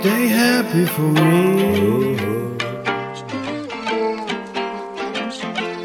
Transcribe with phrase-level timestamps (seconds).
[0.00, 2.16] Stay happy for me.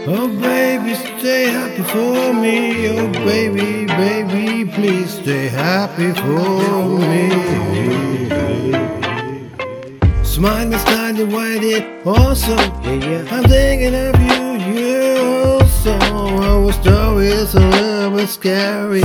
[0.08, 2.88] Oh baby, stay happy for me.
[2.90, 7.30] Oh baby, baby, please stay happy for me.
[10.24, 12.56] Smile and standing white it also.
[12.56, 15.18] I'm thinking of you, you
[15.60, 15.98] also.
[16.00, 19.04] Our story is a little bit scary.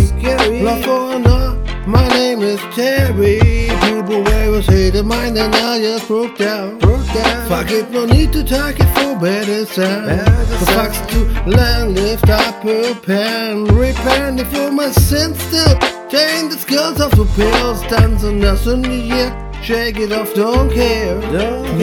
[0.62, 1.56] Love for another.
[1.86, 3.38] My name is Terry.
[3.80, 6.78] People always hated mine and I just broke down.
[6.78, 7.48] Broke down.
[7.48, 10.08] Fuck it, no need to talk it for better sound.
[10.08, 13.64] The fucks to land, lift up a pen.
[13.66, 15.78] Repent for my sins still.
[16.08, 17.82] Change the skills of the pills.
[17.82, 19.45] Dance and nothing yet.
[19.62, 21.18] Shake it off, don't care.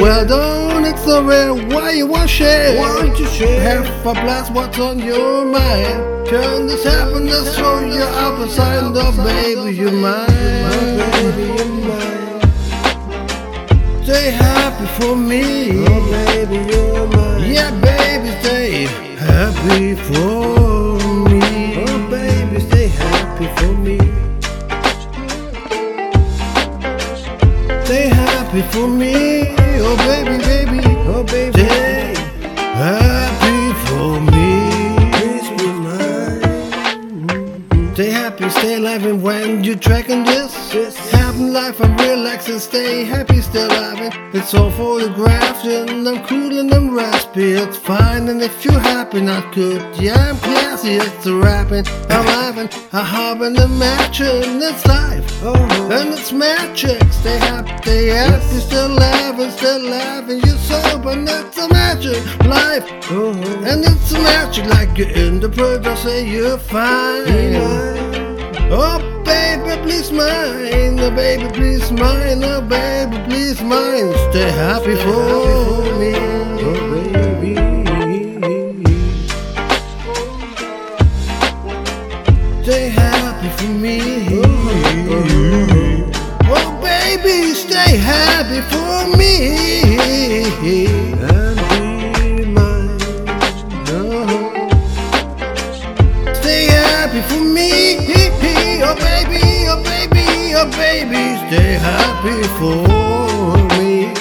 [0.02, 1.54] well, don't it's so rare.
[1.54, 2.78] Why you want share?
[2.78, 3.62] Why you share?
[3.62, 6.28] Half a blast, what's on your mind?
[6.28, 10.28] Turn this happiness for you up inside the baby, you're mine.
[10.28, 12.42] baby, you're mine.
[14.04, 15.93] Stay happy for me.
[27.86, 29.56] Stay happy for me.
[29.86, 30.82] Oh, baby, baby.
[31.08, 31.52] Oh, baby.
[31.52, 32.14] Stay
[32.76, 34.50] happy for me.
[35.14, 36.42] Please be mine.
[37.94, 40.52] Stay happy, stay and when you're tracking this,
[41.44, 44.12] having life, I'm relaxing, stay happy, still laughing.
[44.34, 45.14] It's all for the
[45.66, 47.54] and I'm cool and I'm raspy.
[47.54, 49.82] It's fine, and if you're happy, not good.
[50.00, 51.86] Yeah, I'm classy, it's a rapping.
[52.10, 54.62] I'm laughing, I'm in the matching.
[54.62, 55.56] It's life, oh,
[55.92, 57.02] and it's magic.
[57.12, 60.40] Stay happy, stay happy, still laughing, still laughing.
[60.46, 62.86] You're sober, and it's a magic life.
[63.12, 63.32] Oh,
[63.66, 67.56] And it's a magic, like you're in the bird, I say you're fine.
[68.76, 69.13] Oh,
[69.84, 71.00] please mine.
[71.00, 72.44] Oh, baby, please mine.
[72.44, 74.14] Oh, baby, please mine.
[74.32, 76.14] Stay happy for me.
[76.64, 77.56] Oh, baby.
[82.64, 83.98] Stay happy for me.
[86.56, 89.34] Oh, baby, stay happy for me.
[90.00, 90.78] And be.
[96.42, 97.72] Stay happy for me.
[98.86, 102.86] Oh baby, oh baby, oh baby, stay happy for
[103.80, 104.14] me.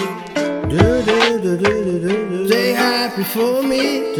[2.46, 4.14] Stay happy for me.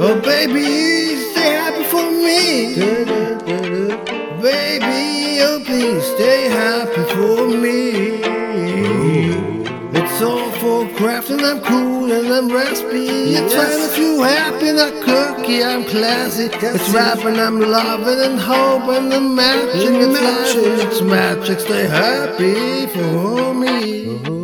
[0.00, 2.74] Oh baby, stay happy for me.
[4.42, 7.37] Baby, oh please stay happy for me.
[10.78, 13.08] For craft and I'm cool and I'm raspy.
[13.34, 16.44] It's fine if you happy, not cookie, I'm classy.
[16.52, 19.96] It's rapping, I'm loving and hoping and matching.
[19.96, 21.60] It's life, it's magic.
[21.60, 24.16] Stay happy for me.
[24.16, 24.37] Uh-huh.